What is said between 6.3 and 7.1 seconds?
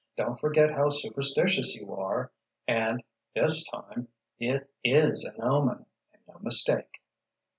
mistake."